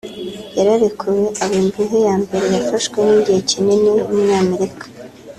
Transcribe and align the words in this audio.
yararekuwe 0.57 1.25
aba 1.43 1.55
imbohe 1.61 1.97
ya 2.07 2.15
mbere 2.23 2.45
yafashwe 2.55 2.99
igihe 3.19 3.41
kinini 3.49 3.89
y’umunyamerika 3.97 4.85